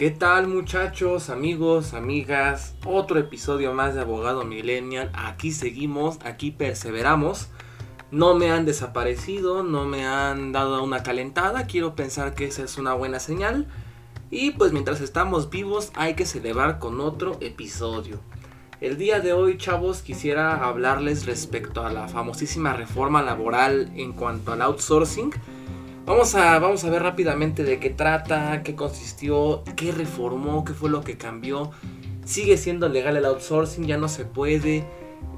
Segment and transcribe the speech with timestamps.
[0.00, 2.74] ¿Qué tal muchachos, amigos, amigas?
[2.86, 5.10] Otro episodio más de Abogado Millennial.
[5.12, 7.48] Aquí seguimos, aquí perseveramos.
[8.10, 11.66] No me han desaparecido, no me han dado una calentada.
[11.66, 13.66] Quiero pensar que esa es una buena señal.
[14.30, 18.20] Y pues mientras estamos vivos hay que celebrar con otro episodio.
[18.80, 24.52] El día de hoy, chavos, quisiera hablarles respecto a la famosísima reforma laboral en cuanto
[24.52, 25.30] al outsourcing
[26.06, 30.90] Vamos a, vamos a ver rápidamente de qué trata, qué consistió, qué reformó, qué fue
[30.90, 31.70] lo que cambió.
[32.24, 34.86] Sigue siendo legal el outsourcing, ya no se puede.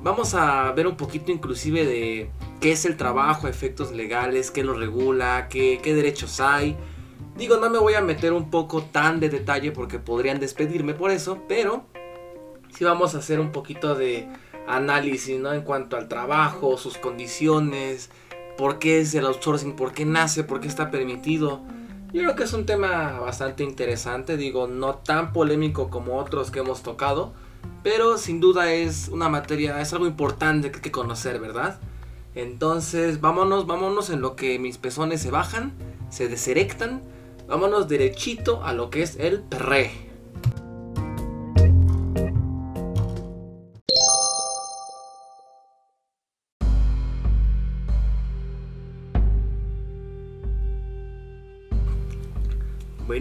[0.03, 2.31] Vamos a ver un poquito inclusive de
[2.61, 6.77] qué es el trabajo, efectos legales, qué lo regula, qué, derechos hay.
[7.37, 11.11] Digo, no me voy a meter un poco tan de detalle porque podrían despedirme por
[11.11, 11.87] eso, pero
[12.71, 14.29] sí vamos a hacer un poquito de
[14.69, 15.53] análisis, ¿no?
[15.53, 18.11] En cuanto al trabajo, sus condiciones,
[18.57, 21.61] por qué es el outsourcing, por qué nace, por qué está permitido.
[22.13, 26.61] Yo creo que es un tema bastante interesante, digo, no tan polémico como otros que
[26.61, 27.33] hemos tocado,
[27.83, 31.81] pero sin duda es una materia, es algo importante que hay que conocer, ¿verdad?
[32.35, 35.73] Entonces, vámonos, vámonos en lo que mis pezones se bajan,
[36.11, 37.03] se deserectan,
[37.49, 40.12] vámonos derechito a lo que es el perre.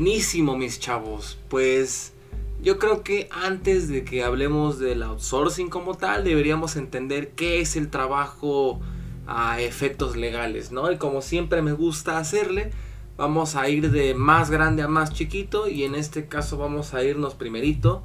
[0.02, 1.38] Buenísimo, mis chavos.
[1.48, 2.14] Pues
[2.60, 7.76] yo creo que antes de que hablemos del outsourcing como tal, deberíamos entender qué es
[7.76, 8.82] el trabajo
[9.28, 10.92] a efectos legales, ¿no?
[10.92, 12.72] Y como siempre me gusta hacerle,
[13.16, 17.04] vamos a ir de más grande a más chiquito y en este caso vamos a
[17.04, 18.04] irnos primerito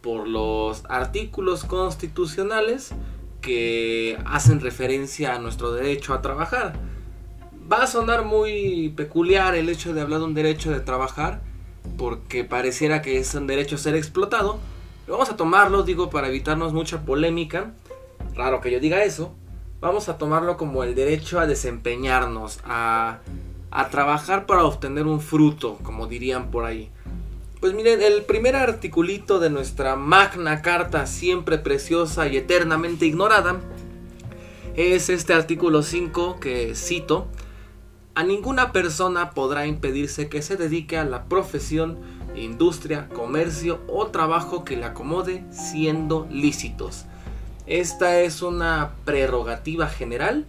[0.00, 2.94] por los artículos constitucionales
[3.42, 6.93] que hacen referencia a nuestro derecho a trabajar
[7.70, 11.40] va a sonar muy peculiar el hecho de hablar de un derecho de trabajar,
[11.96, 14.58] porque pareciera que es un derecho a ser explotado.
[15.06, 17.72] vamos a tomarlo, digo, para evitarnos mucha polémica.
[18.34, 19.34] Raro que yo diga eso.
[19.80, 23.18] Vamos a tomarlo como el derecho a desempeñarnos, a,
[23.70, 26.90] a trabajar para obtener un fruto, como dirían por ahí.
[27.60, 33.60] Pues miren, el primer articulito de nuestra magna carta, siempre preciosa y eternamente ignorada,
[34.76, 37.28] es este artículo 5 que cito,
[38.14, 41.98] a ninguna persona podrá impedirse que se dedique a la profesión,
[42.36, 47.06] industria, comercio o trabajo que le acomode siendo lícitos.
[47.66, 50.46] Esta es una prerrogativa general,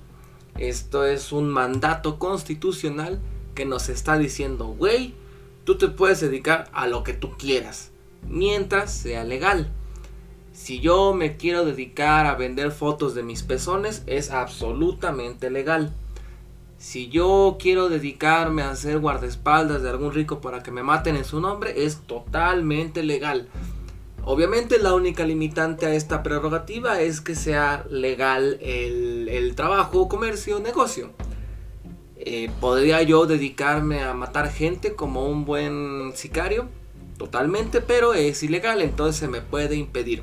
[0.57, 3.19] esto es un mandato constitucional
[3.55, 5.15] que nos está diciendo, güey,
[5.63, 7.91] tú te puedes dedicar a lo que tú quieras,
[8.29, 9.71] mientras sea legal.
[10.53, 15.93] Si yo me quiero dedicar a vender fotos de mis pezones, es absolutamente legal
[16.85, 21.25] si yo quiero dedicarme a ser guardaespaldas de algún rico para que me maten en
[21.25, 23.47] su nombre, es totalmente legal.
[24.23, 31.09] Obviamente la única limitante a esta prerrogativa es que sea legal el, trabajo, comercio, negocio.
[32.17, 36.67] Eh, ¿Podría yo dedicarme a matar gente como un buen sicario?
[37.17, 40.21] Totalmente, pero es ilegal, entonces se me puede impedir.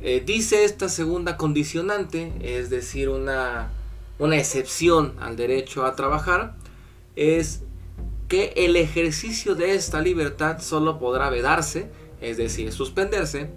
[0.00, 3.70] Eh, dice esta segunda condicionante, es decir, una
[4.22, 6.54] una excepción al derecho a trabajar,
[7.16, 7.64] es
[8.28, 11.90] que el ejercicio de esta libertad solo podrá vedarse,
[12.20, 13.50] es decir, suspenderse,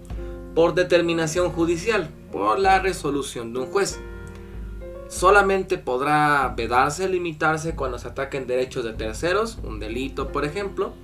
[0.56, 4.00] por determinación judicial, por la resolución de un juez.
[5.06, 10.94] Solamente podrá vedarse, limitarse cuando se ataquen derechos de terceros, un delito por ejemplo,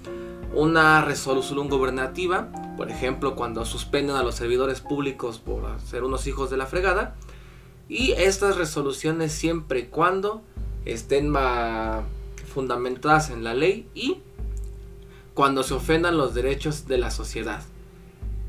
[0.56, 6.50] una resolución gubernativa, por ejemplo cuando suspenden a los servidores públicos por ser unos hijos
[6.50, 7.14] de la fregada,
[7.88, 10.42] y estas resoluciones siempre y cuando
[10.84, 11.32] estén
[12.52, 14.18] fundamentadas en la ley y
[15.34, 17.62] cuando se ofendan los derechos de la sociedad.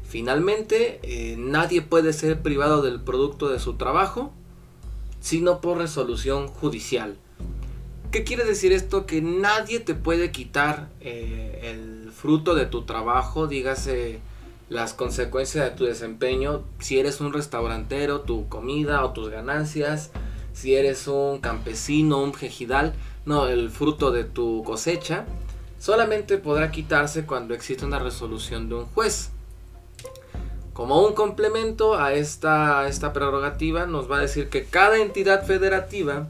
[0.08, 4.34] Finalmente, eh, nadie puede ser privado del producto de su trabajo
[5.24, 7.16] sino por resolución judicial.
[8.12, 9.06] ¿Qué quiere decir esto?
[9.06, 14.20] Que nadie te puede quitar eh, el fruto de tu trabajo, dígase
[14.70, 20.12] las consecuencias de tu desempeño, si eres un restaurantero, tu comida o tus ganancias,
[20.54, 22.94] si eres un campesino, un jejidal,
[23.26, 25.26] no, el fruto de tu cosecha,
[25.80, 29.32] solamente podrá quitarse cuando existe una resolución de un juez.
[30.74, 36.28] Como un complemento a esta, esta prerrogativa, nos va a decir que cada entidad federativa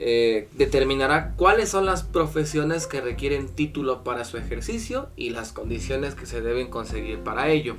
[0.00, 6.14] eh, determinará cuáles son las profesiones que requieren título para su ejercicio y las condiciones
[6.14, 7.74] que se deben conseguir para ello.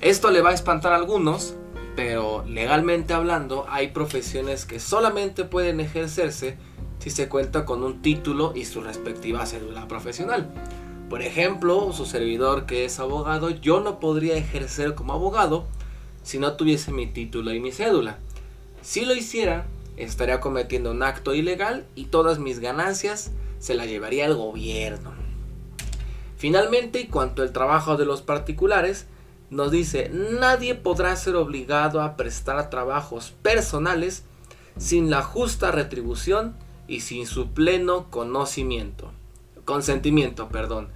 [0.00, 1.54] Esto le va a espantar a algunos,
[1.96, 6.56] pero legalmente hablando hay profesiones que solamente pueden ejercerse
[7.00, 10.52] si se cuenta con un título y su respectiva cédula profesional.
[11.10, 15.66] Por ejemplo, su servidor que es abogado, yo no podría ejercer como abogado
[16.22, 18.18] si no tuviese mi título y mi cédula.
[18.82, 19.66] Si lo hiciera,
[19.96, 25.12] estaría cometiendo un acto ilegal y todas mis ganancias se las llevaría el gobierno.
[26.36, 29.06] Finalmente, y cuanto al trabajo de los particulares,
[29.50, 34.24] nos dice, nadie podrá ser obligado a prestar trabajos personales
[34.78, 36.56] sin la justa retribución
[36.88, 39.12] y sin su pleno conocimiento.
[39.64, 40.88] Consentimiento, perdón.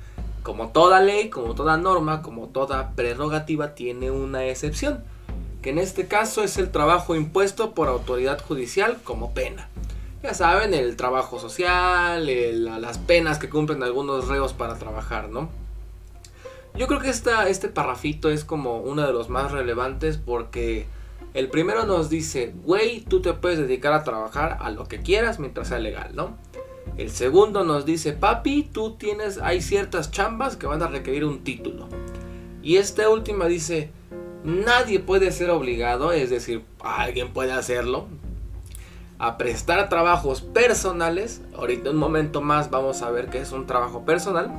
[0.43, 5.05] Como toda ley, como toda norma, como toda prerrogativa tiene una excepción,
[5.67, 9.69] que en este caso es el trabajo impuesto por autoridad judicial como pena.
[10.23, 12.25] Ya saben, el trabajo social,
[12.81, 15.49] las penas que cumplen algunos reos para trabajar, ¿no?
[16.77, 20.87] Yo creo que esta, este parrafito es como uno de los más relevantes porque
[21.35, 25.41] el primero nos dice, güey, tú te puedes dedicar a trabajar a lo que quieras
[25.41, 26.37] mientras sea legal, ¿no?
[26.97, 31.43] El segundo nos dice, papi, tú tienes, hay ciertas chambas que van a requerir un
[31.43, 31.89] título.
[32.63, 33.91] Y esta última dice,
[34.47, 38.07] nadie puede ser obligado, es decir, alguien puede hacerlo,
[39.19, 41.43] a prestar trabajos personales.
[41.55, 44.51] Ahorita un momento más vamos a ver qué es un trabajo personal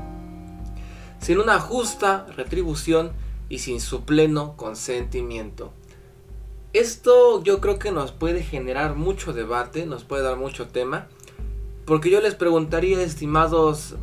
[1.19, 3.11] sin una justa retribución
[3.49, 5.71] y sin su pleno consentimiento.
[6.73, 11.07] Esto yo creo que nos puede generar mucho debate, nos puede dar mucho tema,
[11.85, 13.95] porque yo les preguntaría, estimados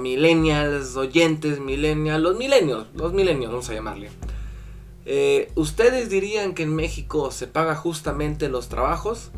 [0.00, 4.10] millennials, oyentes millennials, los milenios, los milenios vamos a llamarle.
[5.06, 9.30] Eh, ¿Ustedes dirían que en México se paga justamente los trabajos?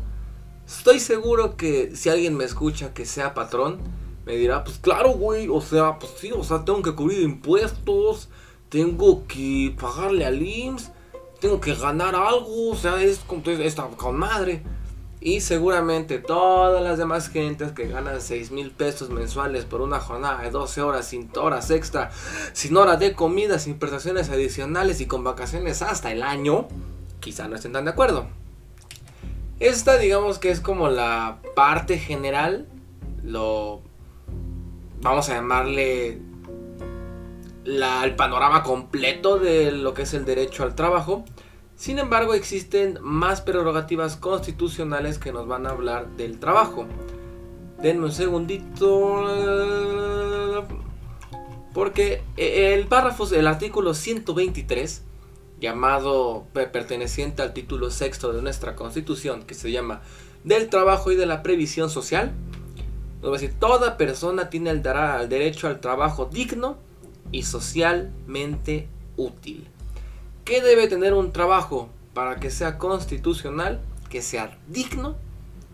[0.65, 3.79] Estoy seguro que si alguien me escucha que sea patrón,
[4.25, 8.29] me dirá, pues claro, güey, o sea, pues sí, o sea, tengo que cubrir impuestos,
[8.69, 10.91] tengo que pagarle al IMSS,
[11.39, 14.63] tengo que ganar algo, o sea, es como esta con madre.
[15.27, 20.41] Y seguramente todas las demás gentes que ganan 6 mil pesos mensuales por una jornada
[20.41, 22.11] de 12 horas, sin horas extra,
[22.53, 26.69] sin hora de comida, sin prestaciones adicionales y con vacaciones hasta el año,
[27.19, 28.27] quizá no estén tan de acuerdo.
[29.59, 32.65] Esta digamos que es como la parte general,
[33.21, 33.81] lo
[35.01, 36.21] vamos a llamarle
[37.65, 41.25] el panorama completo de lo que es el derecho al trabajo.
[41.77, 46.87] Sin embargo, existen más prerrogativas constitucionales que nos van a hablar del trabajo.
[47.81, 49.23] Denme un segundito.
[51.75, 55.03] Porque el párrafo, el artículo 123,
[55.59, 60.01] llamado perteneciente al título sexto de nuestra constitución, que se llama
[60.43, 62.31] del trabajo y de la previsión social,
[63.21, 66.77] nos va a decir, toda persona tiene el derecho al trabajo digno
[67.31, 69.67] y socialmente útil.
[70.47, 75.17] ¿Qué debe tener un trabajo para que sea constitucional, que sea digno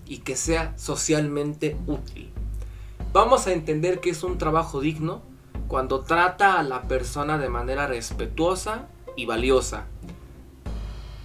[0.08, 2.32] y que sea socialmente útil?
[3.12, 5.22] Vamos a entender que es un trabajo digno
[5.68, 9.86] cuando trata a la persona de manera respetuosa y valiosa.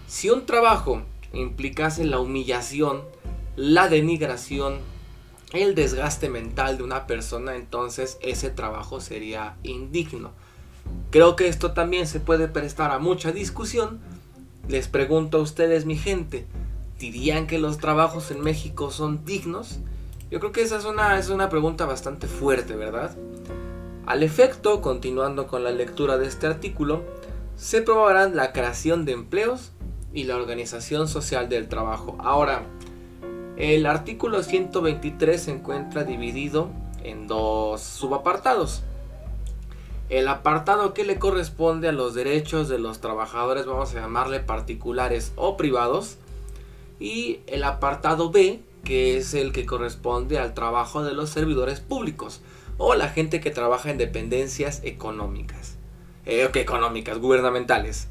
[0.07, 1.01] Si un trabajo
[1.33, 3.01] implicase la humillación,
[3.57, 4.77] la denigración,
[5.55, 10.33] el desgaste mental de una persona, entonces ese trabajo sería indigno.
[11.11, 14.01] Creo que esto también se puede prestar a mucha discusión.
[14.69, 16.47] Les pregunto a ustedes, mi gente,
[16.99, 19.79] ¿dirían que los trabajos en México son dignos?
[20.31, 23.17] Yo creo que esa es una, es una pregunta bastante fuerte, ¿verdad?
[24.05, 27.03] Al efecto, continuando con la lectura de este artículo,
[27.57, 29.73] se probarán la creación de empleos
[30.13, 32.17] y la organización social del trabajo.
[32.19, 32.63] Ahora,
[33.57, 36.69] el artículo 123 se encuentra dividido
[37.03, 38.83] en dos subapartados.
[40.09, 45.33] El apartado que le corresponde a los derechos de los trabajadores, vamos a llamarle particulares
[45.37, 46.17] o privados.
[46.99, 52.41] Y el apartado B, que es el que corresponde al trabajo de los servidores públicos
[52.79, 55.77] o la gente que trabaja en dependencias económicas.
[56.25, 58.09] Eh, económicas, gubernamentales.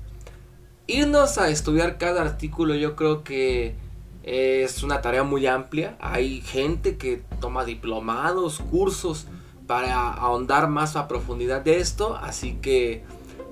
[0.85, 3.75] Irnos a estudiar cada artículo yo creo que
[4.23, 5.97] es una tarea muy amplia.
[5.99, 9.25] Hay gente que toma diplomados, cursos
[9.67, 12.15] para ahondar más a profundidad de esto.
[12.15, 13.03] Así que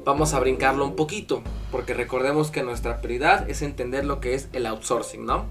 [0.06, 1.44] vamos a brincarlo un poquito.
[1.72, 5.46] Porque recordemos que nuestra prioridad es entender lo que es el outsourcing, ¿no?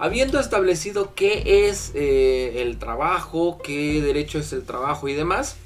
[0.00, 5.56] Habiendo establecido qué es eh, el trabajo, qué derecho es el trabajo y demás,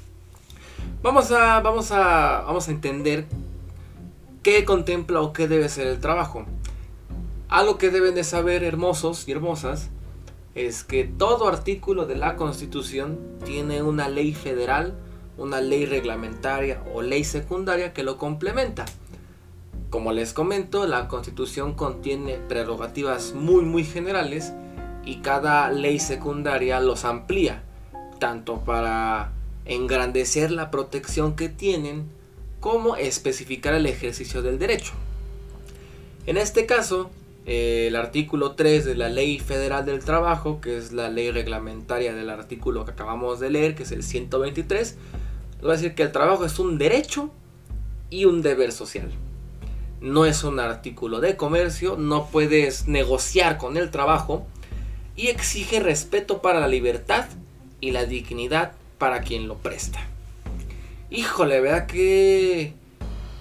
[1.03, 3.27] vamos a, vamos a, vamos a entender
[4.41, 6.45] qué contempla o qué debe ser el trabajo.
[7.47, 9.91] Algo que deben de saber hermosos y hermosas
[10.55, 14.95] es que todo artículo de la Constitución tiene una ley federal,
[15.37, 18.85] una ley reglamentaria o ley secundaria que lo complementa.
[19.89, 24.53] Como les comento, la Constitución contiene prerrogativas muy muy generales
[25.05, 27.63] y cada ley secundaria los amplía,
[28.19, 29.31] tanto para
[29.65, 32.09] engrandecer la protección que tienen,
[32.59, 34.93] como especificar el ejercicio del derecho.
[36.25, 37.11] En este caso,
[37.45, 42.13] eh, el artículo 3 de la Ley Federal del Trabajo, que es la ley reglamentaria
[42.13, 44.97] del artículo que acabamos de leer, que es el 123,
[45.65, 47.31] va a decir que el trabajo es un derecho
[48.09, 49.11] y un deber social.
[49.99, 54.45] No es un artículo de comercio, no puedes negociar con el trabajo
[55.15, 57.25] y exige respeto para la libertad
[57.81, 59.99] y la dignidad para quien lo presta.
[61.09, 62.73] Híjole, vea que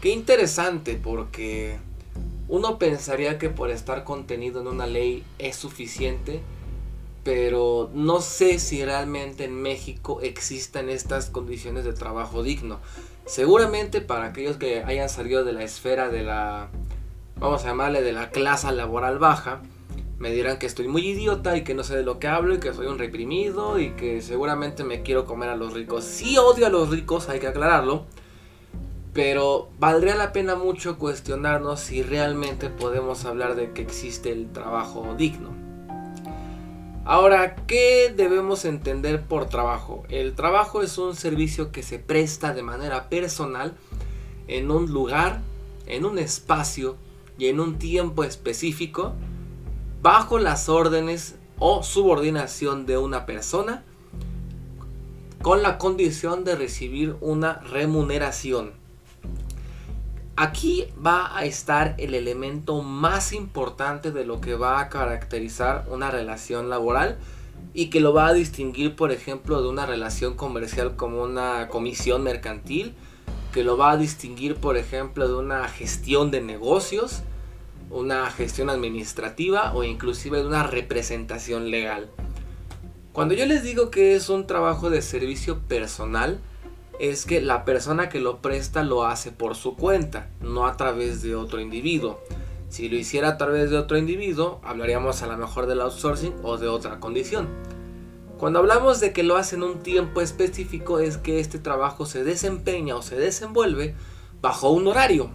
[0.00, 1.78] qué interesante porque
[2.52, 6.42] uno pensaría que por estar contenido en una ley es suficiente,
[7.24, 12.78] pero no sé si realmente en México existan estas condiciones de trabajo digno.
[13.24, 16.68] Seguramente para aquellos que hayan salido de la esfera de la,
[17.36, 19.62] vamos a llamarle, de la clase laboral baja,
[20.18, 22.60] me dirán que estoy muy idiota y que no sé de lo que hablo y
[22.60, 26.04] que soy un reprimido y que seguramente me quiero comer a los ricos.
[26.04, 28.04] Sí odio a los ricos, hay que aclararlo.
[29.12, 35.14] Pero valdría la pena mucho cuestionarnos si realmente podemos hablar de que existe el trabajo
[35.18, 35.50] digno.
[37.04, 40.04] Ahora, ¿qué debemos entender por trabajo?
[40.08, 43.74] El trabajo es un servicio que se presta de manera personal
[44.46, 45.40] en un lugar,
[45.86, 46.96] en un espacio
[47.38, 49.14] y en un tiempo específico
[50.00, 53.84] bajo las órdenes o subordinación de una persona
[55.42, 58.81] con la condición de recibir una remuneración.
[60.34, 66.10] Aquí va a estar el elemento más importante de lo que va a caracterizar una
[66.10, 67.18] relación laboral
[67.74, 72.22] y que lo va a distinguir, por ejemplo, de una relación comercial como una comisión
[72.22, 72.94] mercantil,
[73.52, 77.22] que lo va a distinguir, por ejemplo, de una gestión de negocios,
[77.90, 82.08] una gestión administrativa o inclusive de una representación legal.
[83.12, 86.40] Cuando yo les digo que es un trabajo de servicio personal,
[86.98, 91.22] es que la persona que lo presta lo hace por su cuenta, no a través
[91.22, 92.20] de otro individuo.
[92.68, 96.58] Si lo hiciera a través de otro individuo, hablaríamos a lo mejor del outsourcing o
[96.58, 97.48] de otra condición.
[98.38, 102.24] Cuando hablamos de que lo hace en un tiempo específico es que este trabajo se
[102.24, 103.94] desempeña o se desenvuelve
[104.40, 105.30] bajo un horario.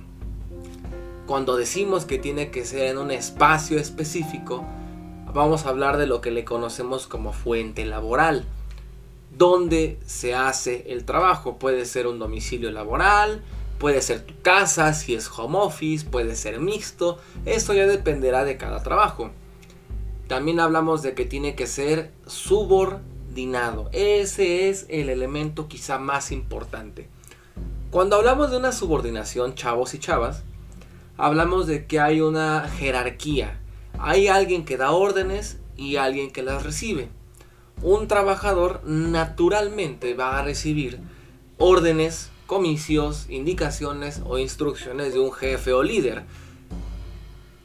[1.26, 4.66] Cuando decimos que tiene que ser en un espacio específico,
[5.34, 8.46] vamos a hablar de lo que le conocemos como fuente laboral
[9.38, 11.58] dónde se hace el trabajo.
[11.58, 13.44] Puede ser un domicilio laboral,
[13.78, 17.20] puede ser tu casa, si es home office, puede ser mixto.
[17.46, 19.32] Esto ya dependerá de cada trabajo.
[20.28, 23.90] También hablamos de que tiene que ser subordinado.
[23.94, 27.08] Ese es el elemento quizá más importante.
[27.92, 30.44] Cuando hablamos de una subordinación, chavos y chavas,
[31.16, 33.62] hablamos de que hay una jerarquía.
[34.00, 37.10] Hay alguien que da órdenes y alguien que las recibe
[37.82, 41.00] un trabajador naturalmente va a recibir
[41.58, 46.24] órdenes, comicios, indicaciones o instrucciones de un jefe o líder.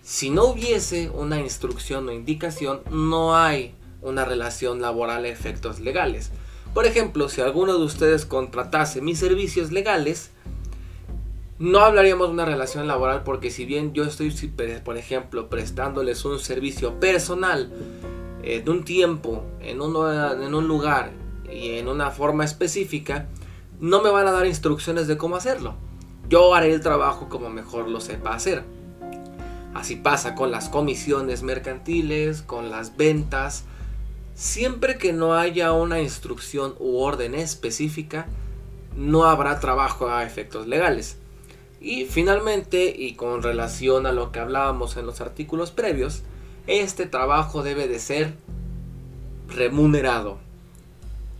[0.02, 6.30] Si no hubiese una instrucción o indicación, no hay una relación laboral a efectos legales.
[6.74, 10.30] Por ejemplo, si alguno de ustedes contratase mis servicios legales,
[11.58, 14.30] no hablaríamos de una relación laboral porque si bien yo estoy,
[14.84, 17.70] por ejemplo, prestándoles un servicio personal
[18.42, 21.12] eh, de un tiempo, en, en un lugar
[21.50, 23.28] y en una forma específica,
[23.80, 25.74] no me van a dar instrucciones de cómo hacerlo.
[26.28, 28.64] Yo haré el trabajo como mejor lo sepa hacer.
[29.74, 33.64] Así pasa con las comisiones mercantiles, con las ventas.
[34.34, 38.26] Siempre que no haya una instrucción u orden específica,
[38.96, 41.18] no habrá trabajo a efectos legales.
[41.80, 46.22] Y finalmente, y con relación a lo que hablábamos en los artículos previos,
[46.66, 48.34] este trabajo debe de ser
[49.48, 50.38] remunerado.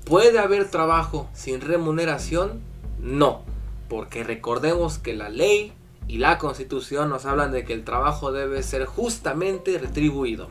[0.04, 2.60] ¿Puede haber trabajo sin remuneración?
[3.00, 3.42] No,
[3.88, 5.72] porque recordemos que la ley
[6.08, 10.48] y la constitución nos hablan de que el trabajo debe ser justamente retribuido.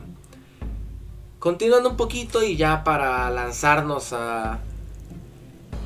[1.38, 4.60] Continuando un poquito y ya para lanzarnos a,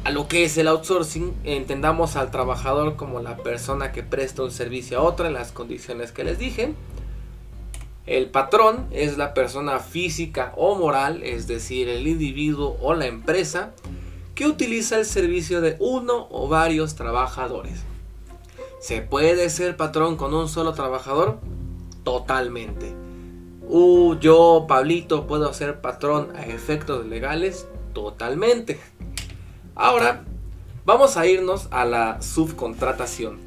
[0.05, 4.51] a lo que es el outsourcing, entendamos al trabajador como la persona que presta un
[4.51, 6.75] servicio a otra en las condiciones que les dije.
[8.07, 13.73] El patrón es la persona física o moral, es decir, el individuo o la empresa,
[14.37, 17.83] que utiliza el servicio de uno o varios trabajadores.
[18.79, 21.41] ¿Se puede ser patrón con un solo trabajador?
[22.05, 22.95] Totalmente.
[23.63, 27.67] Uh, yo, Pablito, puedo ser patrón a efectos legales?
[27.93, 28.79] Totalmente.
[29.75, 30.23] Ahora,
[30.85, 33.46] vamos a irnos a la subcontratación.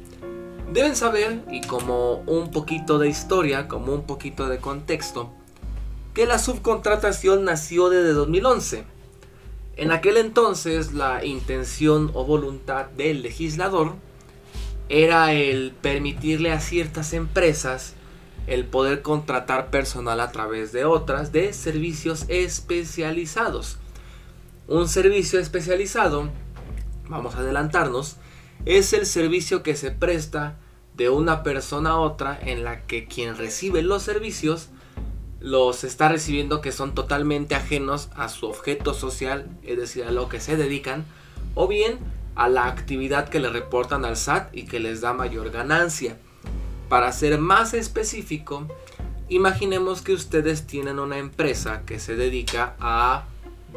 [0.72, 5.32] Deben saber, y como un poquito de historia, como un poquito de contexto,
[6.14, 8.84] que la subcontratación nació desde 2011.
[9.76, 13.94] En aquel entonces la intención o voluntad del legislador
[14.88, 17.94] era el permitirle a ciertas empresas
[18.46, 23.78] el poder contratar personal a través de otras de servicios especializados.
[24.68, 26.30] Un servicio especializado,
[27.08, 28.18] vamos a adelantarnos,
[28.66, 30.58] es el servicio que se presta
[30.94, 34.68] de una persona a otra en la que quien recibe los servicios
[35.40, 40.28] los está recibiendo que son totalmente ajenos a su objeto social, es decir, a lo
[40.28, 41.06] que se dedican,
[41.54, 41.98] o bien
[42.34, 46.18] a la actividad que le reportan al SAT y que les da mayor ganancia.
[46.90, 48.66] Para ser más específico,
[49.30, 53.24] imaginemos que ustedes tienen una empresa que se dedica a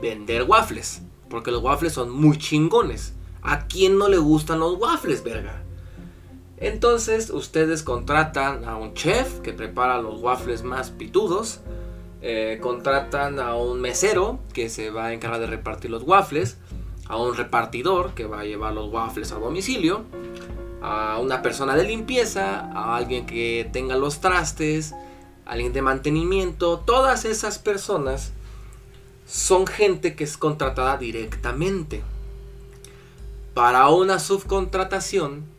[0.02, 3.14] vender waffles, porque los waffles son muy chingones.
[3.44, 5.64] ¿A quién no le gustan los waffles, verga?
[6.58, 11.60] Entonces ustedes contratan a un chef que prepara los waffles más pitudos.
[12.22, 16.58] Eh, contratan a un mesero que se va a encargar de repartir los waffles.
[17.10, 20.04] A un repartidor que va a llevar los waffles a domicilio.
[20.82, 22.72] A una persona de limpieza.
[22.74, 24.96] A alguien que tenga los trastes.
[25.46, 26.80] Alguien de mantenimiento.
[26.80, 28.32] Todas esas personas
[29.26, 32.04] son gente que es contratada directamente.
[33.54, 35.54] Para una subcontratación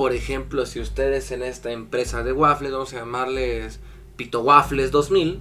[0.00, 3.80] por ejemplo, si ustedes en esta empresa de waffles, vamos a llamarles
[4.16, 5.40] Pito Waffles 2000,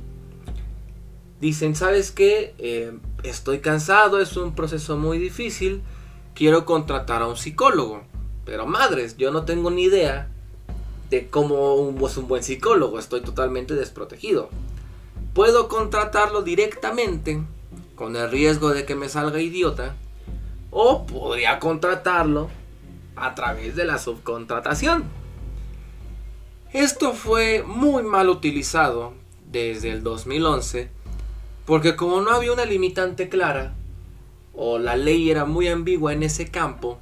[1.39, 2.53] dicen, ¿sabes qué?
[2.57, 2.91] Eh,
[3.23, 5.81] estoy cansado, es un proceso muy difícil,
[6.35, 8.03] quiero contratar a un psicólogo.
[8.43, 10.27] Pero madres, yo no tengo ni idea
[11.09, 14.49] de cómo es un buen psicólogo, estoy totalmente desprotegido.
[15.33, 17.41] Puedo contratarlo directamente,
[17.95, 19.95] con el riesgo de que me salga idiota,
[20.71, 22.49] o podría contratarlo
[23.15, 25.03] a través de la subcontratación.
[26.71, 29.13] Esto fue muy mal utilizado
[29.51, 30.91] desde el 2011
[31.65, 33.75] porque como no había una limitante clara
[34.55, 36.99] o la ley era muy ambigua en ese campo,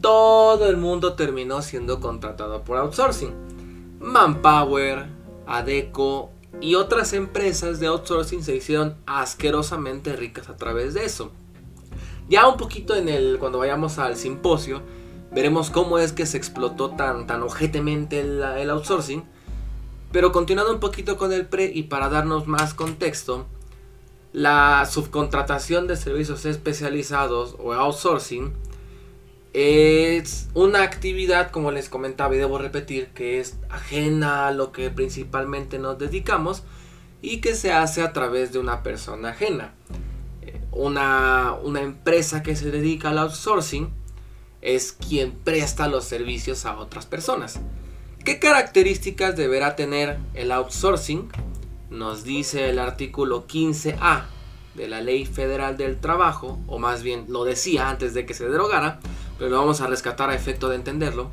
[0.00, 3.34] todo el mundo terminó siendo contratado por outsourcing.
[4.00, 5.06] Manpower,
[5.46, 6.30] Adeco
[6.60, 11.30] y otras empresas de outsourcing se hicieron asquerosamente ricas a través de eso.
[12.30, 14.82] Ya un poquito en el cuando vayamos al simposio
[15.32, 19.22] Veremos cómo es que se explotó tan, tan ojetemente el, el outsourcing.
[20.10, 23.46] Pero continuando un poquito con el pre y para darnos más contexto,
[24.32, 28.52] la subcontratación de servicios especializados o outsourcing
[29.52, 34.90] es una actividad, como les comentaba y debo repetir, que es ajena a lo que
[34.90, 36.64] principalmente nos dedicamos
[37.22, 39.74] y que se hace a través de una persona ajena.
[40.72, 43.90] Una, una empresa que se dedica al outsourcing
[44.62, 47.60] es quien presta los servicios a otras personas.
[48.24, 51.30] ¿Qué características deberá tener el outsourcing?
[51.88, 54.24] Nos dice el artículo 15A
[54.74, 58.48] de la Ley Federal del Trabajo, o más bien lo decía antes de que se
[58.48, 59.00] derogara,
[59.38, 61.30] pero lo vamos a rescatar a efecto de entenderlo,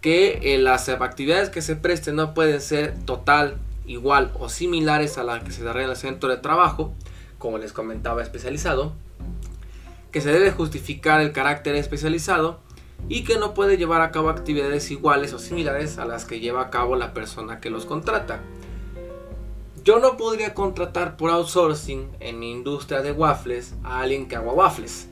[0.00, 5.24] que eh, las actividades que se presten no pueden ser total, igual o similares a
[5.24, 6.92] las que se desarrolla en el centro de trabajo,
[7.40, 8.92] como les comentaba especializado,
[10.12, 12.60] que se debe justificar el carácter especializado
[13.08, 16.60] y que no puede llevar a cabo actividades iguales o similares a las que lleva
[16.60, 18.40] a cabo la persona que los contrata.
[19.82, 24.52] Yo no podría contratar por outsourcing en mi industria de waffles a alguien que haga
[24.52, 25.08] waffles.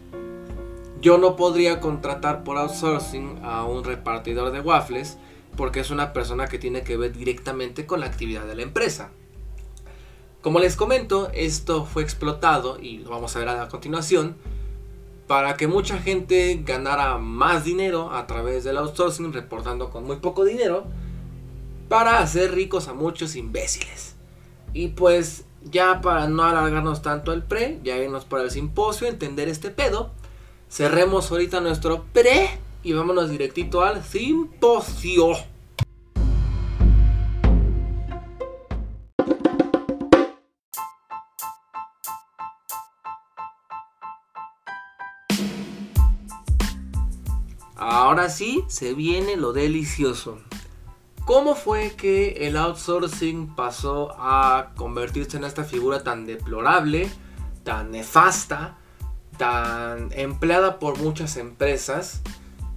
[1.01, 5.17] Yo no podría contratar por outsourcing a un repartidor de waffles
[5.57, 9.11] porque es una persona que tiene que ver directamente con la actividad de la empresa.
[10.41, 14.37] Como les comento, esto fue explotado y lo vamos a ver a continuación
[15.27, 20.45] para que mucha gente ganara más dinero a través del outsourcing, reportando con muy poco
[20.45, 20.85] dinero,
[21.89, 24.15] para hacer ricos a muchos imbéciles.
[24.73, 29.49] Y pues ya para no alargarnos tanto el pre, ya irnos para el simposio, entender
[29.49, 30.11] este pedo,
[30.71, 32.49] cerremos ahorita nuestro pre
[32.83, 35.33] y vámonos directito al simposio.
[48.29, 50.39] Ahora sí, se viene lo delicioso.
[51.25, 57.11] ¿Cómo fue que el outsourcing pasó a convertirse en esta figura tan deplorable,
[57.65, 58.77] tan nefasta,
[59.39, 62.21] tan empleada por muchas empresas?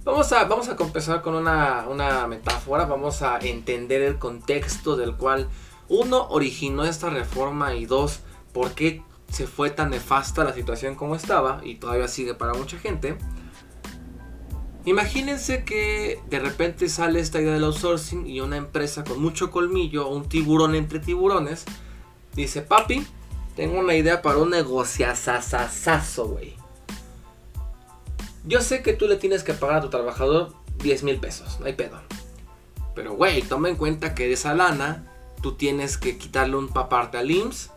[0.04, 5.16] Vamos a, vamos a empezar con una, una metáfora, vamos a entender el contexto del
[5.16, 5.50] cual
[5.90, 8.20] uno originó esta reforma y dos,
[8.54, 12.78] por qué se fue tan nefasta la situación como estaba y todavía sigue para mucha
[12.78, 13.18] gente.
[14.84, 20.08] Imagínense que de repente sale esta idea del outsourcing y una empresa con mucho colmillo,
[20.08, 21.64] un tiburón entre tiburones,
[22.34, 23.06] dice, papi,
[23.54, 26.56] tengo una idea para un negociazazazazo, güey.
[28.44, 31.66] Yo sé que tú le tienes que pagar a tu trabajador 10 mil pesos, no
[31.66, 32.00] hay pedo.
[32.94, 35.06] Pero, güey, toma en cuenta que de esa lana
[35.42, 37.71] tú tienes que quitarle un paparte al IMSS.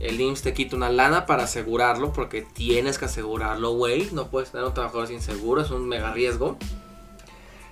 [0.00, 4.08] El IMSS te quita una lana para asegurarlo, porque tienes que asegurarlo, güey.
[4.12, 6.56] No puedes tener un trabajador sin seguro, es un mega riesgo.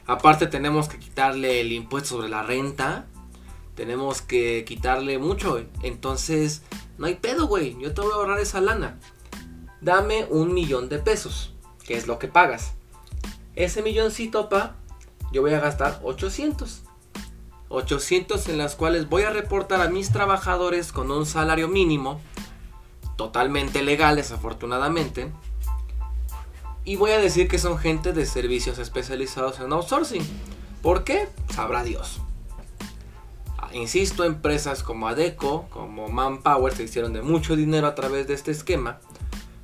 [0.07, 3.07] Aparte tenemos que quitarle el impuesto sobre la renta.
[3.77, 5.65] Tenemos que quitarle mucho.
[5.83, 6.62] Entonces,
[6.99, 7.77] no hay pedo, güey.
[7.81, 8.99] Yo te voy a ahorrar esa lana.
[9.81, 12.73] Dame un millón de pesos, que es lo que pagas.
[13.55, 14.77] Ese milloncito, pa,
[15.33, 16.83] yo voy a gastar 800.
[17.68, 22.20] 800 en las cuales voy a reportar a mis trabajadores con un salario mínimo,
[23.16, 25.33] totalmente legal, desafortunadamente.
[26.85, 30.22] Y voy a decir que son gente de servicios especializados en outsourcing.
[30.83, 31.29] ¿Por qué?
[31.52, 32.20] Sabrá Dios.
[33.72, 38.52] Insisto, empresas como Adeco, como Manpower se hicieron de mucho dinero a través de este
[38.52, 39.00] esquema.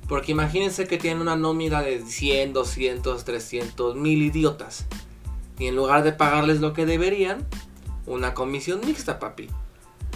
[0.07, 4.85] Porque imagínense que tienen una nómina de 100, 200, 300 mil idiotas.
[5.57, 7.47] Y en lugar de pagarles lo que deberían,
[8.05, 9.49] una comisión mixta, papi.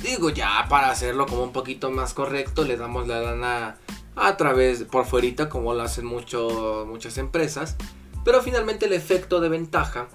[0.01, 3.77] Digo, ya para hacerlo como un poquito más correcto, le damos la lana
[4.15, 7.75] a través, por fuerita, como lo hacen muchas empresas.
[8.23, 10.07] Pero finalmente el efecto de ventaja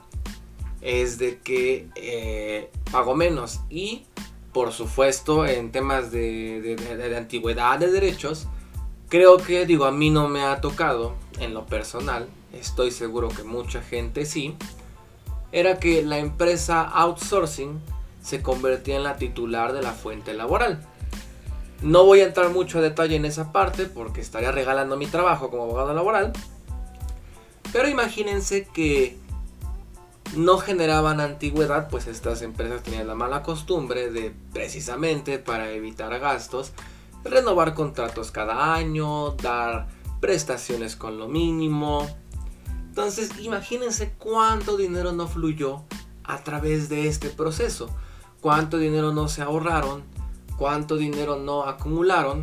[0.83, 4.05] es de que eh, pago menos y
[4.53, 8.49] por supuesto en temas de, de, antigüedad de derechos
[9.09, 13.45] creo que digo a mí no me ha tocado en lo personal estoy seguro que
[13.45, 14.57] mucha gente sí
[15.53, 17.81] era que la empresa outsourcing
[18.23, 20.87] se convertía en la titular de la fuente laboral
[21.83, 25.51] no voy a entrar mucho a detalle en esa parte porque estaría regalando mi trabajo
[25.51, 26.33] como abogado laboral
[27.73, 29.19] pero imagínense que
[30.37, 36.73] no generaban antigüedad, pues estas empresas tenían la mala costumbre de precisamente para evitar gastos,
[37.25, 39.89] renovar contratos cada año, dar
[40.21, 42.09] prestaciones con lo mínimo.
[42.93, 45.83] Entonces, imagínense cuánto dinero no fluyó
[46.25, 47.89] a través de este proceso,
[48.43, 50.03] cuánto dinero no se ahorraron,
[50.59, 52.43] cuánto dinero no acumularon.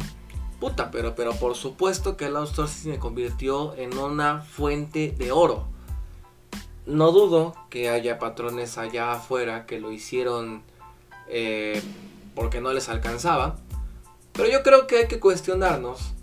[0.59, 5.67] Puta, pero, pero por supuesto que el outsourcing se convirtió en una fuente de oro
[6.89, 10.63] no dudo que haya patrones allá afuera que lo hicieron
[11.27, 11.81] eh,
[12.33, 13.57] porque no les alcanzaba.
[14.33, 16.13] Pero yo creo que hay que cuestionarnos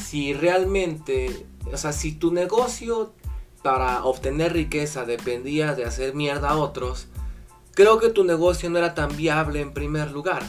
[0.00, 3.12] si realmente, o sea, si tu negocio
[3.62, 7.08] para obtener riqueza dependía de hacer mierda a otros,
[7.74, 10.42] creo que tu negocio no era tan viable en primer lugar.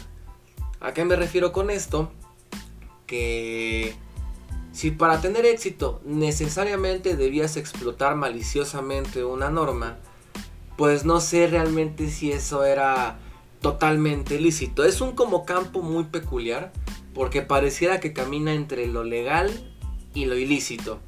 [0.79, 2.11] ¿A qué me refiero con esto?
[3.05, 3.95] Que
[4.71, 9.97] si para tener éxito necesariamente debías explotar maliciosamente una norma,
[10.77, 13.19] pues no sé realmente si eso era
[13.61, 14.83] totalmente lícito.
[14.83, 16.71] Es un como campo muy peculiar
[17.13, 19.51] porque pareciera que camina entre lo legal
[20.13, 20.99] y lo ilícito.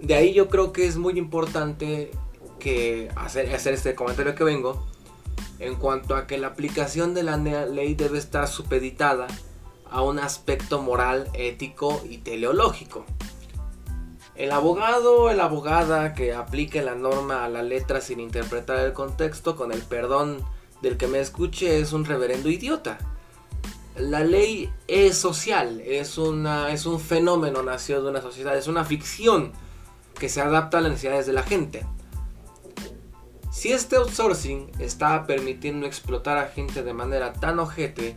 [0.00, 2.10] De ahí yo creo que es muy importante
[2.58, 4.86] que hacer, hacer este comentario que vengo
[5.58, 9.26] en cuanto a que la aplicación de la ley debe estar supeditada
[9.90, 13.04] a un aspecto moral, ético y teleológico.
[14.34, 18.92] El abogado o la abogada que aplique la norma a la letra sin interpretar el
[18.92, 20.44] contexto, con el perdón
[20.80, 22.98] del que me escuche, es un reverendo idiota.
[23.96, 28.84] La ley es social, es, una, es un fenómeno nacido de una sociedad, es una
[28.84, 29.52] ficción
[30.18, 31.86] que se adapta a las necesidades de la gente.
[33.50, 38.16] Si este outsourcing está permitiendo explotar a gente de manera tan ojete,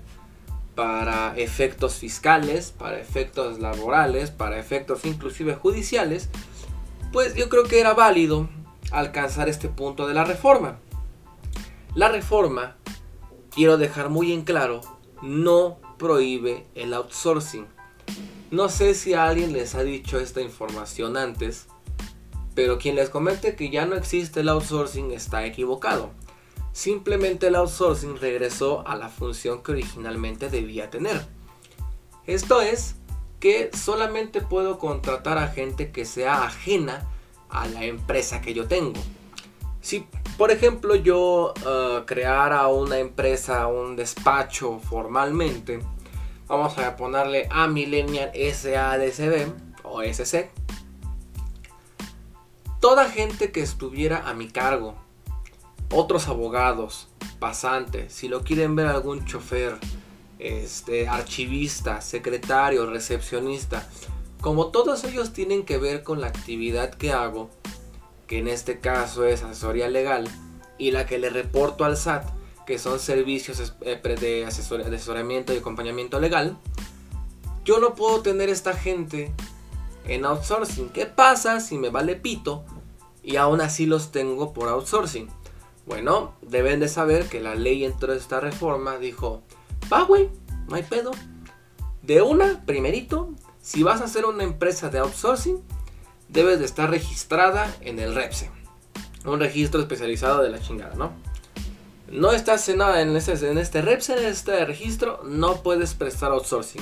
[0.76, 6.30] para efectos fiscales, para efectos laborales, para efectos inclusive judiciales,
[7.12, 8.50] pues yo creo que era válido
[8.92, 10.80] alcanzar este punto de la reforma.
[11.94, 12.78] La reforma,
[13.50, 14.82] quiero dejar muy en claro,
[15.22, 17.68] no prohíbe el outsourcing.
[18.50, 21.68] No sé si alguien les ha dicho esta información antes,
[22.62, 26.12] pero quien les comente que ya no existe el outsourcing está equivocado.
[26.74, 31.26] Simplemente el outsourcing regresó a la función que originalmente debía tener.
[32.28, 32.98] Esto es
[33.40, 37.10] que solamente puedo contratar a gente que sea ajena
[37.50, 39.02] a la empresa que yo tengo.
[39.82, 40.06] Si
[40.38, 45.80] por ejemplo yo uh, creara una empresa, un despacho formalmente,
[46.46, 49.52] vamos a ponerle a Millennial SADCB
[49.84, 50.61] o SC.
[52.82, 54.96] Toda gente que estuviera a mi cargo
[55.92, 59.78] otros abogados, pasantes, si lo quieren ver algún chofer,
[60.40, 63.88] este, archivista, secretario, recepcionista,
[64.42, 67.52] como todos ellos tienen que ver con la actividad que hago,
[68.26, 70.28] que en este caso es asesoría legal,
[70.80, 72.26] y la que le reporto al SAT,
[72.66, 76.58] que son servicios eh, de asesoramiento y acompañamiento legal,
[77.64, 79.32] yo no puedo tener esta gente
[80.14, 80.90] en outsourcing.
[80.90, 82.64] ¿Qué pasa si me vale pito
[83.24, 85.30] y aún así los tengo por outsourcing?
[85.86, 89.42] Bueno, deben de saber que la ley de esta reforma dijo,
[89.92, 90.30] va güey,
[90.68, 91.12] no hay pedo.
[92.02, 93.30] De una, primerito,
[93.62, 95.62] si vas a hacer una empresa de outsourcing,
[96.30, 98.50] debes de estar registrada en el REPSE.
[99.26, 101.12] Un registro especializado de la chingada, ¿no?
[102.10, 106.32] No estás en, nada en, este, en este REPSE, en este registro, no puedes prestar
[106.32, 106.82] outsourcing.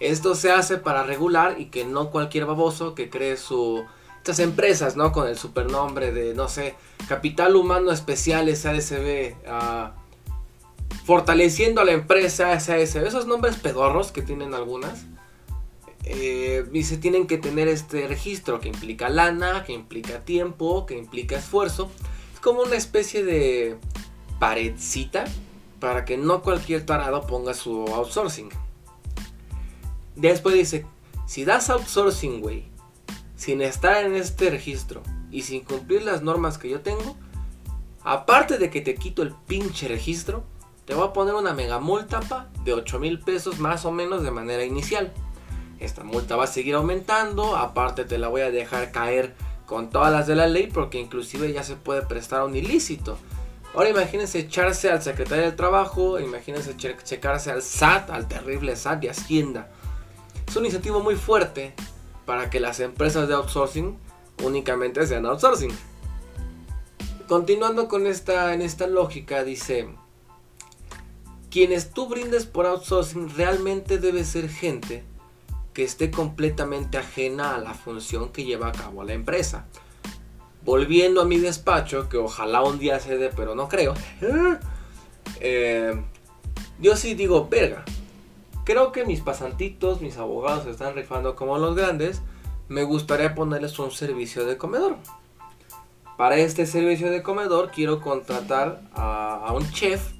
[0.00, 3.84] Esto se hace para regular y que no cualquier baboso que cree su
[4.20, 5.12] estas empresas, ¿no?
[5.12, 6.74] Con el supernombre de, no sé,
[7.08, 9.90] Capital Humano Especial SASB, uh,
[11.06, 15.06] fortaleciendo a la empresa SASB, esos nombres pedorros que tienen algunas,
[16.04, 20.98] eh, y se tienen que tener este registro que implica lana, que implica tiempo, que
[20.98, 21.90] implica esfuerzo.
[22.34, 23.78] Es como una especie de
[24.38, 25.24] paredcita
[25.78, 28.50] para que no cualquier tarado ponga su outsourcing.
[30.16, 30.86] Después dice,
[31.26, 32.64] si das outsourcing, güey,
[33.36, 37.16] sin estar en este registro y sin cumplir las normas que yo tengo,
[38.02, 40.44] aparte de que te quito el pinche registro,
[40.84, 44.22] te voy a poner una mega multa pa, de 8 mil pesos más o menos
[44.22, 45.12] de manera inicial.
[45.78, 49.34] Esta multa va a seguir aumentando, aparte te la voy a dejar caer
[49.66, 53.18] con todas las de la ley porque inclusive ya se puede prestar un ilícito.
[53.72, 59.10] Ahora imagínense echarse al secretario del trabajo, imagínense checarse al SAT, al terrible SAT de
[59.10, 59.70] Hacienda.
[60.50, 61.74] Es un incentivo muy fuerte
[62.26, 63.96] para que las empresas de outsourcing
[64.42, 65.70] únicamente sean outsourcing.
[67.28, 69.88] Continuando con esta, en esta lógica, dice,
[71.52, 75.04] quienes tú brindes por outsourcing realmente debe ser gente
[75.72, 79.66] que esté completamente ajena a la función que lleva a cabo la empresa.
[80.64, 83.94] Volviendo a mi despacho, que ojalá un día se dé, pero no creo.
[85.42, 85.94] Eh,
[86.80, 87.84] yo sí digo, verga,
[88.64, 92.22] Creo que mis pasantitos, mis abogados se están rifando como los grandes.
[92.68, 94.96] Me gustaría ponerles un servicio de comedor.
[96.16, 100.12] Para este servicio de comedor quiero contratar a, un chef.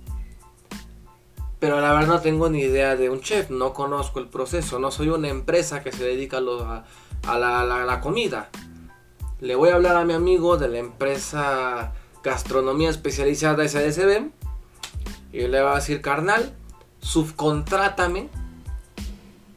[1.59, 3.50] Pero la verdad no tengo ni idea de un chef.
[3.50, 4.79] No conozco el proceso.
[4.79, 8.48] No soy una empresa que se dedica a, la, comida.
[9.40, 11.92] Le voy a hablar a mi amigo de la empresa
[12.24, 14.31] Gastronomía Especializada SDSB.
[15.35, 16.57] Y le voy a decir, carnal,
[17.01, 18.29] subcontrátame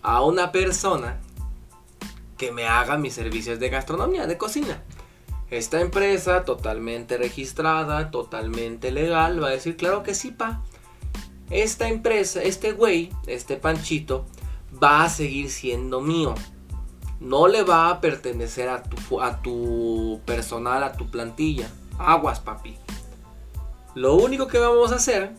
[0.01, 1.19] a una persona
[2.37, 4.83] que me haga mis servicios de gastronomía, de cocina.
[5.49, 10.61] Esta empresa totalmente registrada, totalmente legal, va a decir, claro que sí, pa.
[11.49, 14.25] Esta empresa, este güey, este panchito,
[14.81, 16.33] va a seguir siendo mío.
[17.19, 21.69] No le va a pertenecer a tu, a tu personal, a tu plantilla.
[21.99, 22.75] Aguas, papi.
[23.95, 25.35] Lo único que vamos a hacer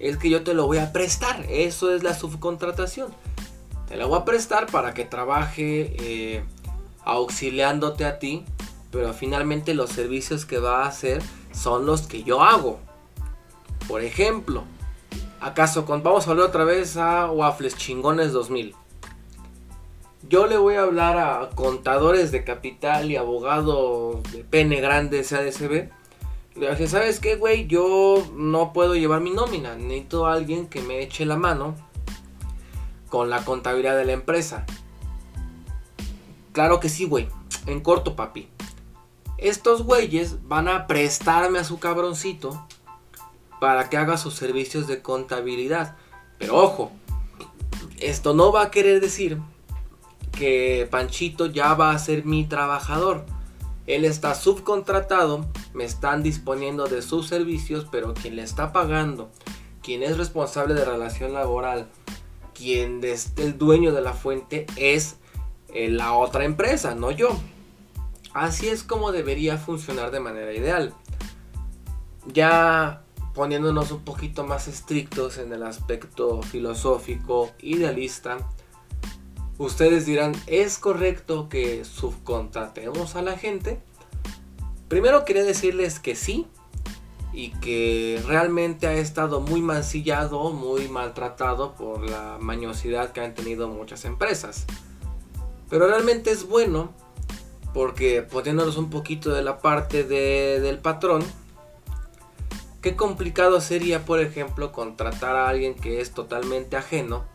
[0.00, 1.44] es que yo te lo voy a prestar.
[1.48, 3.14] Eso es la subcontratación.
[3.86, 6.42] Te la voy a prestar para que trabaje eh,
[7.04, 8.44] auxiliándote a ti.
[8.90, 12.80] Pero finalmente los servicios que va a hacer son los que yo hago.
[13.86, 14.64] Por ejemplo,
[15.38, 18.74] ¿acaso vamos a hablar otra vez a Waffles Chingones 2000?
[20.28, 25.99] Yo le voy a hablar a contadores de capital y abogados de pene grande SADCB
[26.86, 27.66] ¿sabes qué, güey?
[27.66, 29.76] Yo no puedo llevar mi nómina.
[29.76, 31.76] Necesito a alguien que me eche la mano
[33.08, 34.64] con la contabilidad de la empresa.
[36.52, 37.28] Claro que sí, güey.
[37.66, 38.48] En corto, papi.
[39.38, 42.66] Estos güeyes van a prestarme a su cabroncito
[43.60, 45.96] para que haga sus servicios de contabilidad.
[46.38, 46.92] Pero ojo,
[47.98, 49.38] esto no va a querer decir
[50.32, 53.24] que Panchito ya va a ser mi trabajador.
[53.94, 59.30] Él está subcontratado, me están disponiendo de sus servicios, pero quien le está pagando,
[59.82, 61.88] quien es responsable de relación laboral,
[62.54, 65.16] quien es el dueño de la fuente es
[65.74, 67.30] eh, la otra empresa, no yo.
[68.32, 70.94] Así es como debería funcionar de manera ideal.
[72.32, 73.02] Ya
[73.34, 78.38] poniéndonos un poquito más estrictos en el aspecto filosófico, idealista,
[79.60, 83.78] Ustedes dirán, ¿es correcto que subcontratemos a la gente?
[84.88, 86.46] Primero quería decirles que sí
[87.34, 93.68] y que realmente ha estado muy mancillado, muy maltratado por la mañosidad que han tenido
[93.68, 94.64] muchas empresas.
[95.68, 96.94] Pero realmente es bueno
[97.74, 101.22] porque poniéndonos un poquito de la parte del patrón,
[102.80, 107.26] qué complicado sería, por ejemplo, contratar a alguien que es totalmente ajeno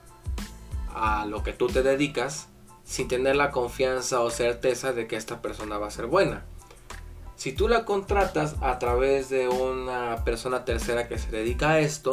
[0.95, 2.47] a lo que tú te dedicas
[2.83, 6.45] sin tener la confianza o certeza de que esta persona va a ser buena.
[7.35, 12.11] Si tú la contratas a través de una persona tercera que se dedica a esto,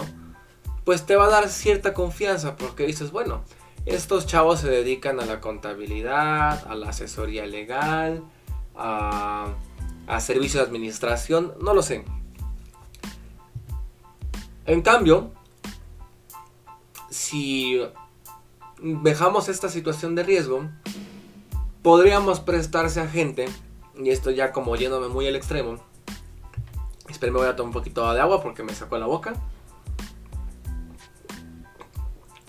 [0.84, 3.42] pues te va a dar cierta confianza porque dices, bueno,
[3.84, 8.22] Estos chavos se dedican a la contabilidad, a la asesoría legal,
[8.76, 9.54] a,
[10.06, 12.04] a servicio de administración, no lo sé.
[14.66, 15.32] En cambio,
[17.10, 17.82] si
[18.82, 20.68] dejamos esta situación de riesgo,
[21.82, 23.46] podríamos prestarse a gente,
[23.96, 25.76] y esto ya como yéndome muy al extremo,
[27.08, 29.34] esperen, me voy a tomar un poquito de agua porque me sacó la boca.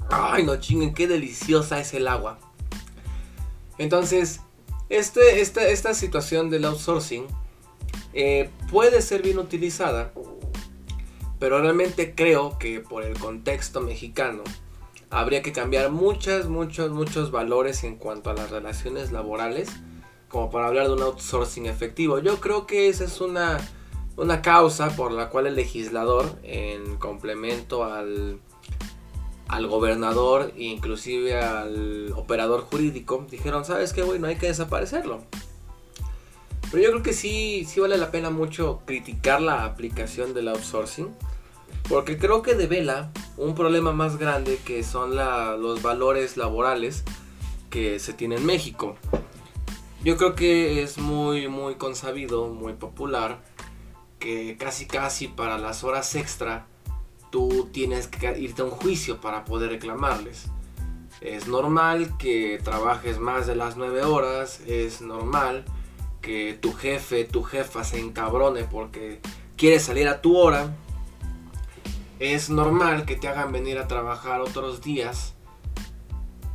[0.10, 2.39] Ay, no chinguen, qué deliciosa es el agua.
[3.78, 4.41] Entonces,
[4.89, 7.26] este, esta, esta situación del outsourcing
[8.13, 10.13] eh, puede ser bien utilizada,
[11.39, 14.43] pero realmente creo que por el contexto mexicano
[15.13, 19.69] habría que cambiar muchos, muchos, muchos valores en cuanto a las relaciones laborales,
[20.30, 22.19] como para hablar de un outsourcing efectivo.
[22.19, 23.58] Yo creo que esa es una,
[24.17, 28.39] una causa por la cual el legislador, en complemento al
[29.54, 34.19] al gobernador e inclusive al operador jurídico, dijeron, ¿sabes qué, güey?
[34.19, 35.21] No hay que desaparecerlo.
[36.71, 41.13] Pero yo creo que sí, sí vale la pena mucho criticar la aplicación del outsourcing.
[41.90, 47.04] Porque creo que devela un problema más grande que son los valores laborales
[47.70, 48.96] que se tiene en México.
[50.04, 53.42] Yo creo que es muy, muy consabido, muy popular,
[54.20, 56.68] que casi casi para las horas extra
[57.30, 60.50] tú tienes que irte a un juicio para poder reclamarles.
[61.20, 65.66] Es normal que trabajes más de las 9 horas, es normal
[66.22, 69.20] que tu jefe, tu jefa se encabrone porque
[69.58, 70.76] quiere salir a tu hora.
[72.24, 75.34] Es normal que te hagan venir a trabajar otros días.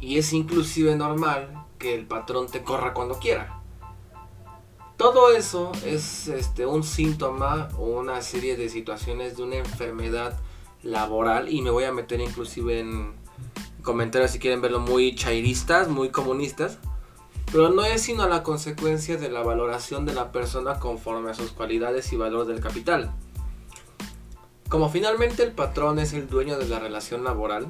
[0.01, 3.61] Y es inclusive normal que el patrón te corra cuando quiera.
[4.97, 10.41] Todo eso es este, un síntoma o una serie de situaciones de una enfermedad
[10.83, 13.13] laboral y me voy a meter inclusive en
[13.83, 16.79] comentarios si quieren verlo muy chairistas, muy comunistas.
[17.53, 21.53] Pero no es sino la consecuencia de la valoración de la persona conforme a sus
[21.53, 23.13] cualidades y valores del capital.
[24.69, 27.69] Como finalmente el patrón es el dueño de la relación laboral,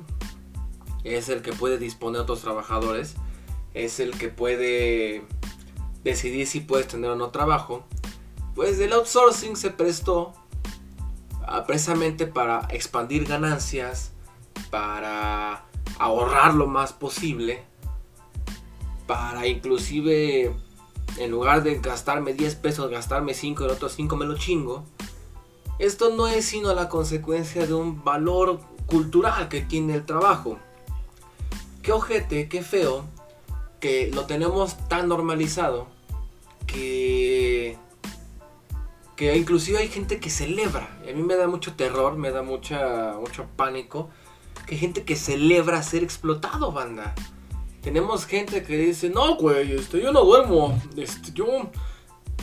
[1.04, 3.14] es el que puede disponer a otros trabajadores,
[3.74, 5.24] es el que puede
[6.02, 7.84] decidir si puedes tener o no trabajo,
[8.54, 10.34] pues el outsourcing se prestó
[11.50, 14.12] Ah, precisamente para expandir ganancias,
[14.70, 15.64] para
[15.98, 17.64] ahorrar lo más posible,
[19.06, 20.54] para inclusive
[21.16, 24.84] en lugar de gastarme 10 pesos, gastarme 5 y el otro 5 me lo chingo.
[25.78, 30.58] Esto no es sino la consecuencia de un valor cultural que tiene el trabajo.
[31.82, 33.04] Qué ojete, qué feo,
[33.80, 35.86] que lo tenemos tan normalizado
[36.66, 37.78] que
[39.18, 40.96] que inclusive hay gente que celebra.
[41.02, 44.08] A mí me da mucho terror, me da mucha, mucho pánico.
[44.64, 47.16] Que hay gente que celebra ser explotado, banda.
[47.82, 50.80] Tenemos gente que dice, no, güey, este, yo no duermo.
[50.96, 51.46] Este, yo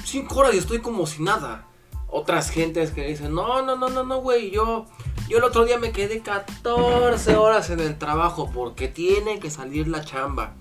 [0.03, 1.65] cinco horas y estoy como si nada.
[2.09, 4.85] Otras gentes que dicen, no, no, no, no, no, güey, yo,
[5.27, 9.87] yo el otro día me quedé 14 horas en el trabajo porque tiene que salir
[9.87, 10.53] la chamba.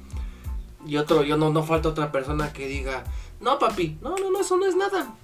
[0.87, 3.05] Y otro, yo no, no falta otra persona que diga,
[3.41, 5.15] no, papi, no, no, no, eso no es nada.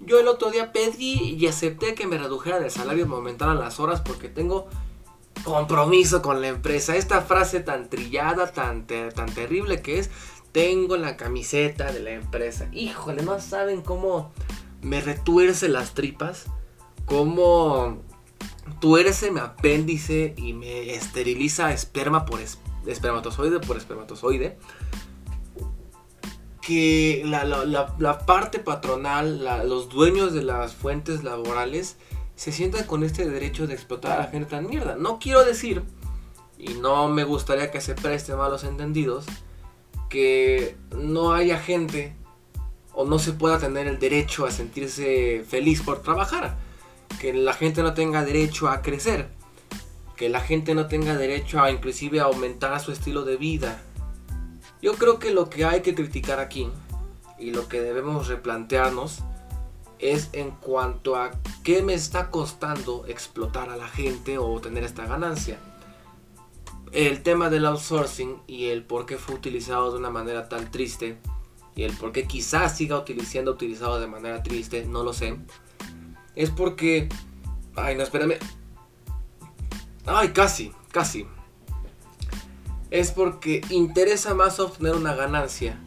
[0.00, 3.58] Yo el otro día pedí y acepté que me redujeran el salario y me aumentaran
[3.58, 4.68] las horas porque tengo
[5.44, 6.96] compromiso con la empresa.
[6.96, 10.10] Esta frase tan trillada, tan, tan terrible que es,
[10.52, 12.68] tengo la camiseta de la empresa.
[12.72, 14.32] Híjole, no saben cómo
[14.82, 16.46] me retuerce las tripas,
[17.04, 18.02] cómo
[18.80, 22.40] tuerce mi apéndice y me esteriliza esperma por
[22.86, 24.58] espermatozoide por espermatozoide
[26.68, 31.96] que la, parte patronal, los dueños de las fuentes laborales,
[32.36, 34.94] se sientan con este derecho de explotar a la gente tan mierda.
[34.94, 35.82] No quiero decir,
[36.58, 39.24] y no me gustaría que se presten malos entendidos,
[40.10, 42.14] que no haya gente
[42.98, 46.56] o no se pueda tener el derecho a sentirse feliz por trabajar.
[47.20, 49.28] Que la gente no tenga derecho a crecer.
[50.16, 53.82] Que la gente no tenga derecho a inclusive aumentar su estilo de vida
[54.80, 56.68] yo creo que lo que hay que criticar aquí
[57.38, 59.18] y lo que debemos replantearnos
[59.98, 61.32] es en cuanto a
[61.64, 65.58] qué me está costando explotar a la gente o tener esta ganancia.
[66.92, 71.18] El tema del outsourcing y el por qué fue utilizado de una manera tan triste
[71.78, 75.38] y el por qué quizás siga siendo utilizado de manera triste, no lo sé.
[76.34, 77.08] Es porque...
[77.74, 78.34] Ay, no, espérame.
[80.04, 81.26] Ay, casi, casi
[82.90, 85.78] es porque interesa más obtener una ganancia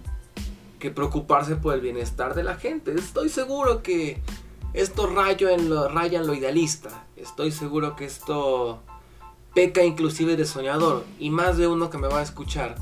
[0.79, 2.93] que preocuparse por el bienestar de la gente.
[2.93, 4.21] Estoy seguro que
[4.73, 7.05] esto raya en lo, raya en lo idealista.
[7.15, 8.81] Estoy seguro que esto
[9.53, 11.05] peca inclusive de soñador.
[11.19, 12.75] Y más de uno que me va a escuchar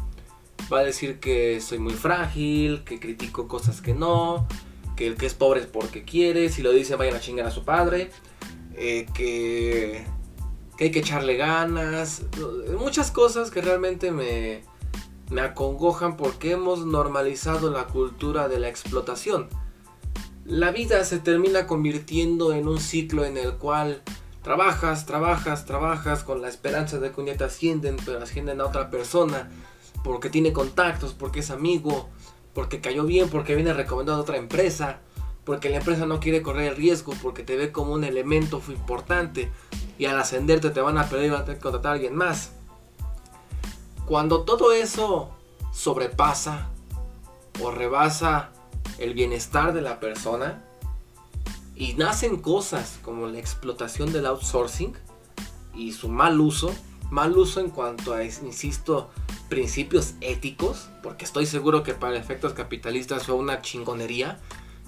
[0.72, 4.48] va a decir que soy muy frágil, que critico cosas que no,
[4.96, 7.52] que el que es pobre es porque quiere, si lo dice vayan a chingar a
[7.52, 8.12] su padre,
[8.76, 10.06] eh, que,
[10.80, 12.24] hay que echarle ganas,
[12.78, 14.64] muchas cosas que realmente me,
[15.30, 19.50] me acongojan porque hemos normalizado la cultura de la explotación.
[20.46, 24.02] La vida se termina convirtiendo en un ciclo en el cual
[24.42, 28.66] trabajas, trabajas, trabajas con la esperanza de que un día te ascienden, pero ascienden a
[28.66, 29.52] otra persona
[30.04, 32.10] porque tiene contactos, porque es amigo,
[32.54, 35.00] porque cayó bien, porque viene recomendado a otra empresa,
[35.46, 39.52] porque la empresa no quiere correr el riesgo, porque te ve como un elemento importante
[39.98, 42.16] y al ascenderte te van a pedir y van a tener que contratar a alguien
[42.16, 42.52] más.
[44.06, 45.30] Cuando todo eso
[45.72, 46.70] sobrepasa
[47.62, 48.52] o rebasa
[48.98, 50.64] el bienestar de la persona
[51.76, 54.94] y nacen cosas como la explotación del outsourcing
[55.74, 56.74] y su mal uso,
[57.10, 59.10] mal uso en cuanto a, insisto,
[59.50, 64.40] principios éticos, porque estoy seguro que para efectos capitalistas fue una chingonería,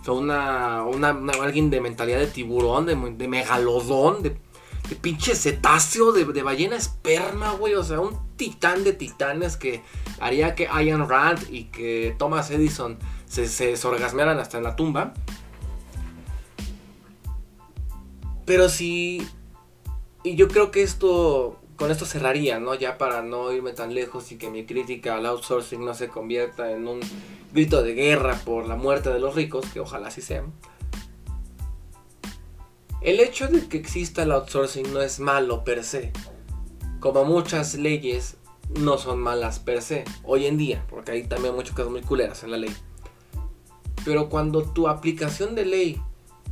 [0.03, 1.09] fue una, una,
[1.41, 4.37] alguien de mentalidad de tiburón, de, de megalodón, de,
[5.01, 9.83] pinche cetáceo, de, ballena esperma, güey, o sea, un titán de titanes que
[10.19, 15.13] haría que Ian Rand y que Thomas Edison se, se hasta en la tumba.
[18.45, 19.25] Pero sí,
[20.23, 22.75] y yo creo que esto con esto cerraría, ¿no?
[22.75, 26.71] Ya para no irme tan lejos y que mi crítica al outsourcing no se convierta
[26.71, 26.99] en un
[27.53, 30.43] grito de guerra por la muerte de los ricos, que ojalá así sea.
[33.01, 36.11] El hecho de que exista el outsourcing no es malo per se.
[36.99, 38.37] Como muchas leyes
[38.79, 42.43] no son malas per se, hoy en día, porque hay también muchas cosas muy culeras
[42.43, 42.73] en la ley.
[44.05, 46.01] Pero cuando tu aplicación de ley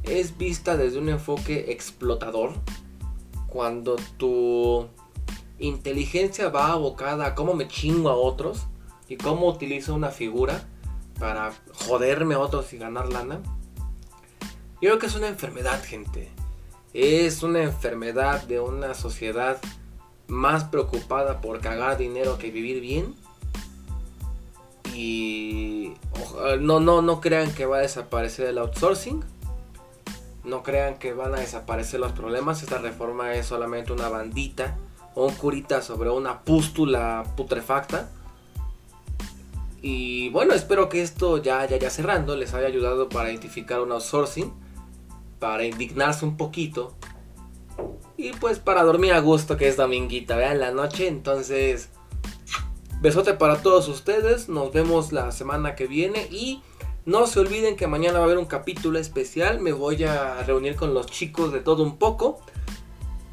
[0.04, 2.54] es vista desde un enfoque explotador,
[3.48, 4.88] cuando tu
[5.60, 8.66] inteligencia va abocada a cómo me chingo a otros
[9.08, 10.64] y cómo utilizo una figura
[11.20, 13.42] para joderme a otros y ganar lana.
[14.82, 16.30] Yo creo que es una enfermedad, gente.
[16.94, 19.60] Es una enfermedad de una sociedad
[20.28, 23.16] más preocupada por cagar dinero que vivir bien.
[24.96, 25.94] Y
[26.62, 29.24] no, no, no crean que va a desaparecer el outsourcing.
[30.46, 32.64] No crean que van a desaparecer los problemas.
[32.64, 34.78] Esta reforma es solamente una bandita
[35.26, 38.10] un curita sobre una pústula putrefacta.
[39.82, 43.92] Y bueno, espero que esto ya, ya, ya cerrando les haya ayudado para identificar un
[43.92, 44.52] outsourcing,
[45.40, 46.96] para indignarse un poquito
[48.20, 51.08] y pues para dormir a gusto que es dominguita, vean la noche.
[51.08, 51.88] Entonces,
[53.00, 56.62] besote para todos ustedes, nos vemos la semana que viene y
[57.06, 60.76] no se olviden que mañana va a haber un capítulo especial, me voy a reunir
[60.76, 62.42] con los chicos de todo un poco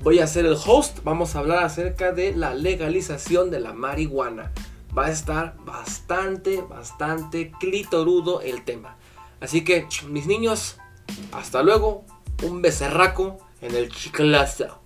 [0.02, 1.00] voy a ser el host.
[1.04, 4.52] Vamos a hablar acerca de la legalización de la marihuana.
[4.96, 8.96] Va a estar bastante, bastante clitorudo el tema.
[9.40, 10.78] Así que, mis niños,
[11.32, 12.04] hasta luego.
[12.42, 14.85] Un becerraco en el chiclazo.